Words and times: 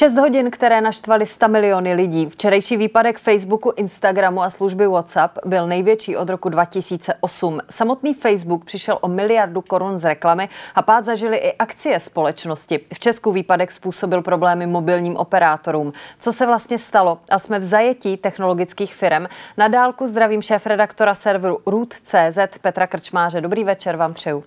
Šest 0.00 0.16
hodin, 0.16 0.50
které 0.50 0.80
naštvaly 0.80 1.26
100 1.26 1.48
miliony 1.48 1.94
lidí. 1.94 2.26
Včerejší 2.26 2.76
výpadek 2.76 3.18
Facebooku, 3.18 3.72
Instagramu 3.76 4.42
a 4.42 4.50
služby 4.50 4.86
WhatsApp 4.86 5.38
byl 5.44 5.66
největší 5.66 6.16
od 6.16 6.28
roku 6.28 6.48
2008. 6.48 7.60
Samotný 7.70 8.14
Facebook 8.14 8.64
přišel 8.64 8.98
o 9.00 9.08
miliardu 9.08 9.60
korun 9.60 9.98
z 9.98 10.04
reklamy 10.04 10.48
a 10.74 10.82
pád 10.82 11.04
zažili 11.04 11.36
i 11.36 11.52
akcie 11.52 12.00
společnosti. 12.00 12.80
V 12.94 12.98
Česku 12.98 13.32
výpadek 13.32 13.72
způsobil 13.72 14.22
problémy 14.22 14.66
mobilním 14.66 15.16
operátorům. 15.16 15.92
Co 16.20 16.32
se 16.32 16.46
vlastně 16.46 16.78
stalo? 16.78 17.18
A 17.30 17.38
jsme 17.38 17.58
v 17.58 17.64
zajetí 17.64 18.16
technologických 18.16 18.94
firm. 18.94 19.26
Na 19.56 19.68
dálku 19.68 20.06
zdravím 20.06 20.42
šéf-redaktora 20.42 21.14
serveru 21.14 21.58
Root.cz 21.66 22.38
Petra 22.60 22.86
Krčmáře. 22.86 23.40
Dobrý 23.40 23.64
večer 23.64 23.96
vám 23.96 24.14
přeju. 24.14 24.44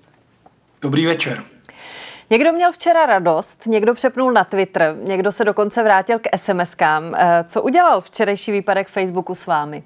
Dobrý 0.81 1.06
večer. 1.06 1.53
Někdo 2.30 2.52
měl 2.52 2.72
včera 2.72 3.05
radost, 3.05 3.66
někdo 3.66 3.94
přepnul 3.94 4.31
na 4.31 4.44
Twitter, 4.44 4.95
někdo 5.04 5.31
se 5.31 5.45
dokonce 5.45 5.84
vrátil 5.84 6.20
k 6.20 6.27
SMS-kám. 6.36 7.16
Eh, 7.18 7.45
co 7.48 7.62
udělal 7.62 8.02
včerejší 8.02 8.52
výpadek 8.52 8.88
Facebooku 8.88 9.36
s 9.36 9.45
vámi? 9.45 9.84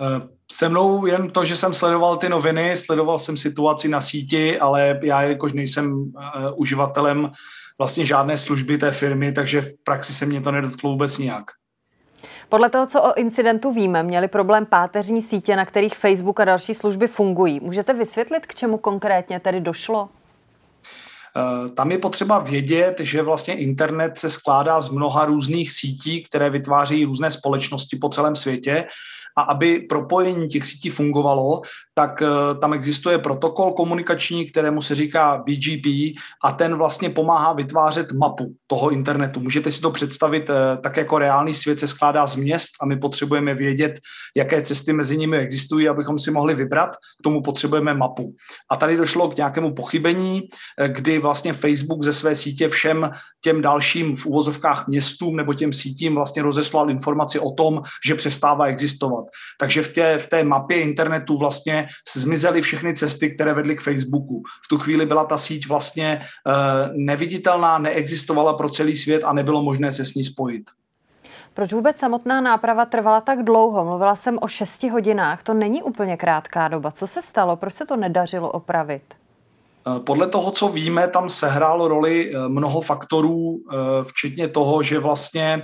Eh, 0.00 0.34
se 0.52 0.68
mnou 0.68 1.06
jen 1.06 1.30
to, 1.30 1.44
že 1.44 1.56
jsem 1.56 1.74
sledoval 1.74 2.16
ty 2.16 2.28
noviny, 2.28 2.76
sledoval 2.76 3.18
jsem 3.18 3.36
situaci 3.36 3.88
na 3.88 4.00
síti, 4.00 4.58
ale 4.58 5.00
já, 5.02 5.22
jakož 5.22 5.52
nejsem 5.52 5.92
uh, 5.92 6.10
uživatelem 6.56 7.30
vlastně 7.78 8.06
žádné 8.06 8.38
služby 8.38 8.78
té 8.78 8.90
firmy, 8.90 9.32
takže 9.32 9.60
v 9.60 9.72
praxi 9.84 10.14
se 10.14 10.26
mě 10.26 10.40
to 10.40 10.52
nedotklo 10.52 10.90
vůbec 10.90 11.18
nijak. 11.18 11.44
Podle 12.48 12.70
toho, 12.70 12.86
co 12.86 13.02
o 13.02 13.14
incidentu 13.14 13.72
víme, 13.72 14.02
měli 14.02 14.28
problém 14.28 14.66
páteřní 14.66 15.22
sítě, 15.22 15.56
na 15.56 15.66
kterých 15.66 15.94
Facebook 15.94 16.40
a 16.40 16.44
další 16.44 16.74
služby 16.74 17.06
fungují. 17.06 17.60
Můžete 17.60 17.94
vysvětlit, 17.94 18.46
k 18.46 18.54
čemu 18.54 18.78
konkrétně 18.78 19.40
tedy 19.40 19.60
došlo? 19.60 20.08
Eh, 21.36 21.68
tam 21.68 21.90
je 21.90 21.98
potřeba 21.98 22.38
vědět, 22.38 23.00
že 23.00 23.22
vlastně 23.22 23.54
internet 23.54 24.18
se 24.18 24.30
skládá 24.30 24.80
z 24.80 24.88
mnoha 24.88 25.24
různých 25.24 25.72
sítí, 25.72 26.22
které 26.22 26.50
vytváří 26.50 27.04
různé 27.04 27.30
společnosti 27.30 27.96
po 27.96 28.08
celém 28.08 28.36
světě 28.36 28.86
a 29.36 29.42
aby 29.42 29.78
propojení 29.78 30.48
těch 30.48 30.66
sítí 30.66 30.90
fungovalo, 30.90 31.60
tak 31.94 32.22
eh, 32.22 32.26
tam 32.60 32.72
existuje 32.72 33.18
protokol 33.18 33.72
komunikační, 33.72 34.46
kterému 34.46 34.82
se 34.82 34.94
říká 34.94 35.42
BGP 35.46 35.86
a 36.44 36.52
ten 36.52 36.74
vlastně 36.74 37.10
pomáhá 37.10 37.52
vytvářet 37.52 38.12
mapu 38.12 38.54
toho 38.66 38.90
internetu. 38.90 39.40
Můžete 39.40 39.72
si 39.72 39.80
to 39.80 39.90
představit 39.90 40.50
eh, 40.50 40.76
tak 40.82 40.96
jako 40.96 41.18
reálný 41.18 41.54
svět 41.54 41.80
se 41.80 41.86
skládá 41.86 42.26
z 42.26 42.36
měst 42.36 42.70
a 42.80 42.86
my 42.86 42.96
potřebujeme 42.96 43.54
vědět, 43.54 44.00
jaké 44.36 44.62
cesty 44.62 44.92
mezi 44.92 45.16
nimi 45.16 45.38
existují, 45.38 45.88
abychom 45.88 46.18
si 46.18 46.30
mohli 46.30 46.54
vybrat. 46.54 46.96
K 46.96 47.22
tomu 47.22 47.42
potřebujeme 47.42 47.94
mapu. 47.94 48.34
A 48.70 48.76
tady 48.76 48.96
došlo 48.96 49.28
k 49.28 49.36
nějakému 49.36 49.74
pochybení, 49.74 50.42
eh, 50.78 50.88
kdy 50.88 51.18
vlastně 51.18 51.52
Facebook 51.52 52.02
ze 52.02 52.12
své 52.12 52.34
sítě 52.34 52.68
všem 52.68 53.10
těm 53.44 53.62
dalším 53.62 54.16
v 54.16 54.26
úvozovkách 54.26 54.88
městům 54.88 55.36
nebo 55.36 55.54
těm 55.54 55.72
sítím 55.72 56.14
vlastně 56.14 56.42
rozeslal 56.42 56.90
informaci 56.90 57.38
o 57.38 57.50
tom, 57.50 57.82
že 58.06 58.14
přestává 58.14 58.66
existovat. 58.66 59.23
Takže 59.60 59.82
v 59.82 59.88
té, 59.88 60.18
v 60.18 60.26
té 60.26 60.44
mapě 60.44 60.80
internetu 60.80 61.36
vlastně 61.36 61.86
zmizely 62.16 62.62
všechny 62.62 62.94
cesty, 62.94 63.34
které 63.34 63.54
vedly 63.54 63.76
k 63.76 63.82
Facebooku. 63.82 64.42
V 64.64 64.68
tu 64.68 64.78
chvíli 64.78 65.06
byla 65.06 65.24
ta 65.24 65.38
síť 65.38 65.68
vlastně 65.68 66.20
uh, 66.46 66.52
neviditelná, 66.96 67.78
neexistovala 67.78 68.52
pro 68.52 68.68
celý 68.68 68.96
svět 68.96 69.22
a 69.24 69.32
nebylo 69.32 69.62
možné 69.62 69.92
se 69.92 70.04
s 70.04 70.14
ní 70.14 70.24
spojit. 70.24 70.64
Proč 71.54 71.72
vůbec 71.72 71.96
samotná 71.98 72.40
náprava 72.40 72.84
trvala 72.84 73.20
tak 73.20 73.42
dlouho? 73.42 73.84
Mluvila 73.84 74.16
jsem 74.16 74.38
o 74.40 74.48
šesti 74.48 74.88
hodinách, 74.88 75.42
to 75.42 75.54
není 75.54 75.82
úplně 75.82 76.16
krátká 76.16 76.68
doba. 76.68 76.90
Co 76.90 77.06
se 77.06 77.22
stalo? 77.22 77.56
Proč 77.56 77.74
se 77.74 77.86
to 77.86 77.96
nedařilo 77.96 78.50
opravit? 78.50 79.02
Eh, 79.88 80.00
podle 80.00 80.26
toho, 80.26 80.50
co 80.50 80.68
víme, 80.68 81.08
tam 81.08 81.28
sehrálo 81.28 81.88
roli 81.88 82.32
eh, 82.34 82.48
mnoho 82.48 82.80
faktorů, 82.80 83.56
eh, 83.72 83.76
včetně 84.04 84.48
toho, 84.48 84.82
že 84.82 84.98
vlastně 84.98 85.62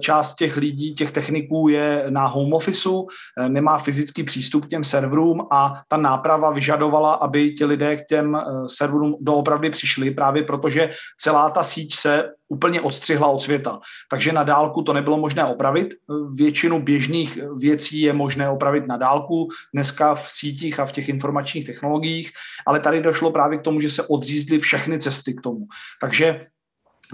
část 0.00 0.34
těch 0.34 0.56
lidí, 0.56 0.94
těch 0.94 1.12
techniků 1.12 1.68
je 1.68 2.04
na 2.08 2.26
home 2.26 2.52
officeu, 2.52 3.06
nemá 3.48 3.78
fyzický 3.78 4.22
přístup 4.22 4.64
k 4.64 4.68
těm 4.68 4.84
serverům 4.84 5.46
a 5.50 5.82
ta 5.88 5.96
náprava 5.96 6.50
vyžadovala, 6.50 7.14
aby 7.14 7.50
ti 7.50 7.64
lidé 7.64 7.96
k 7.96 8.06
těm 8.06 8.38
serverům 8.66 9.16
doopravdy 9.20 9.70
přišli, 9.70 10.10
právě 10.10 10.42
protože 10.42 10.90
celá 11.20 11.50
ta 11.50 11.62
síť 11.62 11.94
se 11.94 12.30
úplně 12.48 12.80
odstřihla 12.80 13.26
od 13.26 13.40
světa. 13.40 13.80
Takže 14.10 14.32
na 14.32 14.42
dálku 14.42 14.82
to 14.82 14.92
nebylo 14.92 15.16
možné 15.16 15.44
opravit. 15.44 15.94
Většinu 16.34 16.82
běžných 16.82 17.38
věcí 17.58 18.00
je 18.00 18.12
možné 18.12 18.50
opravit 18.50 18.86
na 18.86 18.96
dálku, 18.96 19.48
dneska 19.74 20.14
v 20.14 20.28
sítích 20.30 20.80
a 20.80 20.86
v 20.86 20.92
těch 20.92 21.08
informačních 21.08 21.66
technologiích, 21.66 22.30
ale 22.66 22.80
tady 22.80 23.00
došlo 23.00 23.30
právě 23.30 23.58
k 23.58 23.62
tomu, 23.62 23.80
že 23.80 23.90
se 23.90 24.02
odřízly 24.02 24.58
všechny 24.58 24.98
cesty 24.98 25.34
k 25.34 25.40
tomu. 25.40 25.66
Takže 26.00 26.46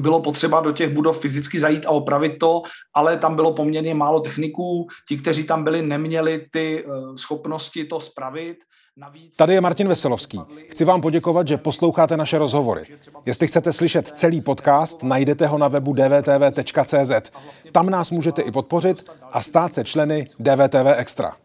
bylo 0.01 0.21
potřeba 0.21 0.61
do 0.61 0.73
těch 0.73 0.95
budov 0.95 1.21
fyzicky 1.21 1.61
zajít 1.61 1.87
a 1.87 1.91
opravit 1.91 2.39
to, 2.39 2.63
ale 2.95 3.17
tam 3.17 3.37
bylo 3.37 3.53
poměrně 3.53 3.95
málo 3.95 4.21
techniků. 4.21 4.87
Ti, 5.09 5.17
kteří 5.17 5.45
tam 5.45 5.65
byli, 5.65 5.83
neměli 5.83 6.47
ty 6.51 6.85
eh, 6.85 6.91
schopnosti 7.17 7.85
to 7.85 8.01
spravit. 8.01 8.57
Navíc... 8.97 9.37
Tady 9.37 9.55
je 9.55 9.61
Martin 9.61 9.89
Veselovský. 9.89 10.41
Chci 10.71 10.85
vám 10.85 11.01
poděkovat, 11.01 11.49
že 11.49 11.57
posloucháte 11.57 12.17
naše 12.17 12.39
rozhovory. 12.39 12.85
Jestli 13.27 13.47
chcete 13.47 13.73
slyšet 13.73 14.09
celý 14.09 14.41
podcast, 14.41 15.03
najdete 15.03 15.47
ho 15.47 15.59
na 15.59 15.69
webu 15.69 15.93
dvtv.cz. 15.93 17.31
Tam 17.73 17.91
nás 17.91 18.11
můžete 18.11 18.43
i 18.43 18.53
podpořit 18.53 19.11
a 19.33 19.41
stát 19.41 19.75
se 19.75 19.85
členy 19.85 20.27
DVTV 20.39 20.87
Extra. 20.97 21.37